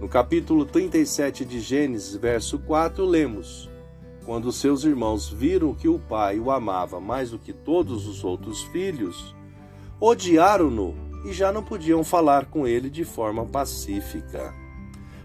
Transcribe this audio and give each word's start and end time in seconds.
No 0.00 0.08
capítulo 0.08 0.64
37 0.64 1.44
de 1.44 1.60
Gênesis, 1.60 2.16
verso 2.16 2.58
4, 2.58 3.04
lemos: 3.04 3.68
Quando 4.24 4.50
seus 4.50 4.82
irmãos 4.82 5.28
viram 5.28 5.74
que 5.74 5.88
o 5.88 5.98
pai 5.98 6.40
o 6.40 6.50
amava 6.50 6.98
mais 6.98 7.32
do 7.32 7.38
que 7.38 7.52
todos 7.52 8.06
os 8.06 8.24
outros 8.24 8.62
filhos, 8.62 9.36
odiaram-no 10.00 10.94
e 11.26 11.34
já 11.34 11.52
não 11.52 11.62
podiam 11.62 12.02
falar 12.02 12.46
com 12.46 12.66
ele 12.66 12.88
de 12.88 13.04
forma 13.04 13.44
pacífica. 13.44 14.54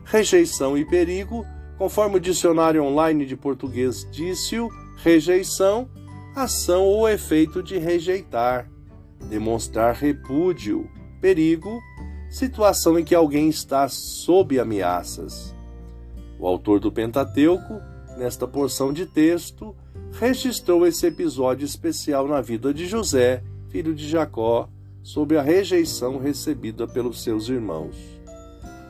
Rejeição 0.03 0.77
e 0.77 0.83
perigo, 0.83 1.45
conforme 1.77 2.17
o 2.17 2.19
dicionário 2.19 2.83
online 2.83 3.25
de 3.25 3.37
português 3.37 4.05
disse 4.11 4.57
rejeição, 4.97 5.89
ação 6.35 6.83
ou 6.83 7.07
efeito 7.07 7.63
de 7.63 7.77
rejeitar, 7.77 8.69
demonstrar 9.29 9.95
repúdio, 9.95 10.89
perigo, 11.21 11.79
situação 12.35 12.99
em 12.99 13.05
que 13.05 13.15
alguém 13.15 13.47
está 13.47 13.87
sob 13.87 14.59
ameaças. 14.59 15.55
O 16.37 16.45
autor 16.45 16.81
do 16.81 16.91
Pentateuco, 16.91 17.79
nesta 18.17 18.45
porção 18.45 18.91
de 18.91 19.05
texto, 19.05 19.73
registrou 20.11 20.85
esse 20.85 21.07
episódio 21.07 21.63
especial 21.63 22.27
na 22.27 22.41
vida 22.41 22.73
de 22.73 22.87
José, 22.87 23.41
filho 23.69 23.95
de 23.95 24.05
Jacó, 24.05 24.67
sob 25.01 25.37
a 25.37 25.41
rejeição 25.41 26.19
recebida 26.19 26.85
pelos 26.85 27.23
seus 27.23 27.47
irmãos. 27.47 27.95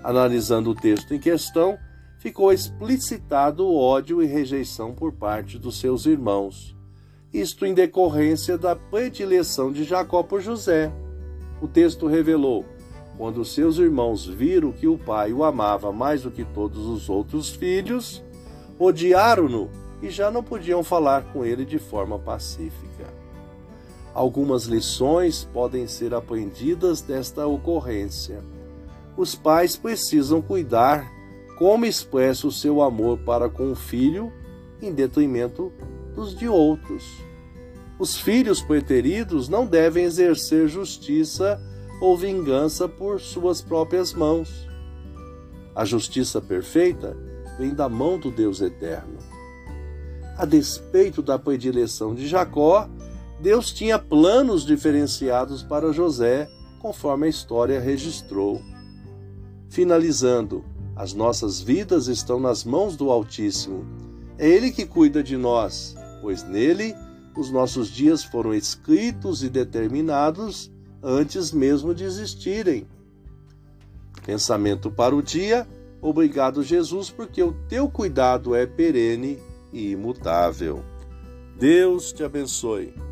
Analisando 0.03 0.71
o 0.71 0.75
texto 0.75 1.13
em 1.13 1.19
questão, 1.19 1.77
ficou 2.17 2.51
explicitado 2.51 3.63
o 3.63 3.77
ódio 3.77 4.23
e 4.23 4.25
rejeição 4.25 4.91
por 4.91 5.13
parte 5.13 5.59
dos 5.59 5.79
seus 5.79 6.07
irmãos, 6.07 6.75
isto 7.31 7.63
em 7.63 7.75
decorrência 7.75 8.57
da 8.57 8.75
predileção 8.75 9.71
de 9.71 9.83
Jacó 9.83 10.23
por 10.23 10.41
José. 10.41 10.91
O 11.61 11.67
texto 11.67 12.07
revelou 12.07 12.65
quando 13.17 13.45
seus 13.45 13.77
irmãos 13.77 14.25
viram 14.25 14.71
que 14.71 14.87
o 14.87 14.97
pai 14.97 15.31
o 15.31 15.43
amava 15.43 15.91
mais 15.91 16.23
do 16.23 16.31
que 16.31 16.43
todos 16.43 16.85
os 16.85 17.09
outros 17.09 17.49
filhos, 17.49 18.23
odiaram-no 18.77 19.69
e 20.01 20.09
já 20.09 20.29
não 20.29 20.43
podiam 20.43 20.83
falar 20.83 21.23
com 21.31 21.45
ele 21.45 21.63
de 21.63 21.79
forma 21.79 22.19
pacífica. 22.19 23.05
Algumas 24.13 24.65
lições 24.65 25.43
podem 25.53 25.87
ser 25.87 26.13
aprendidas 26.13 27.01
desta 27.01 27.45
ocorrência. 27.47 28.43
Os 29.17 29.35
pais 29.35 29.75
precisam 29.75 30.41
cuidar 30.41 31.09
como 31.57 31.85
expressa 31.85 32.47
o 32.47 32.51
seu 32.51 32.81
amor 32.81 33.19
para 33.19 33.49
com 33.49 33.71
o 33.71 33.75
filho 33.75 34.31
em 34.81 34.91
detrimento 34.93 35.71
dos 36.13 36.35
de 36.35 36.47
outros. 36.47 37.03
Os 37.97 38.17
filhos 38.17 38.61
preteridos 38.61 39.47
não 39.47 39.65
devem 39.65 40.03
exercer 40.03 40.67
justiça 40.67 41.61
ou 41.99 42.17
vingança 42.17 42.87
por 42.87 43.19
suas 43.19 43.61
próprias 43.61 44.13
mãos. 44.13 44.67
A 45.73 45.85
justiça 45.85 46.41
perfeita 46.41 47.15
vem 47.57 47.73
da 47.73 47.89
mão 47.89 48.17
do 48.19 48.31
Deus 48.31 48.61
eterno. 48.61 49.17
A 50.37 50.45
despeito 50.45 51.21
da 51.21 51.39
predileção 51.39 52.13
de 52.13 52.27
Jacó, 52.27 52.89
Deus 53.41 53.71
tinha 53.71 53.97
planos 53.97 54.65
diferenciados 54.65 55.63
para 55.63 55.93
José, 55.93 56.49
conforme 56.81 57.27
a 57.27 57.29
história 57.29 57.79
registrou. 57.79 58.61
Finalizando, 59.69 60.63
as 60.95 61.13
nossas 61.13 61.59
vidas 61.59 62.07
estão 62.07 62.39
nas 62.39 62.63
mãos 62.63 62.95
do 62.95 63.09
Altíssimo. 63.09 63.85
É 64.37 64.47
Ele 64.47 64.71
que 64.71 64.85
cuida 64.85 65.23
de 65.23 65.35
nós, 65.35 65.95
pois 66.21 66.43
nele 66.43 66.93
os 67.35 67.51
nossos 67.51 67.89
dias 67.89 68.23
foram 68.23 68.53
escritos 68.53 69.43
e 69.43 69.49
determinados 69.49 70.71
antes 71.05 71.51
mesmo 71.51 71.93
de 71.93 72.03
existirem. 72.03 72.87
Pensamento 74.25 74.89
para 74.89 75.15
o 75.15 75.21
dia. 75.21 75.67
Obrigado, 76.01 76.63
Jesus, 76.63 77.11
porque 77.11 77.43
o 77.43 77.53
teu 77.69 77.87
cuidado 77.87 78.55
é 78.55 78.65
perene 78.65 79.37
e 79.71 79.91
imutável. 79.91 80.83
Deus 81.59 82.11
te 82.11 82.23
abençoe. 82.23 83.04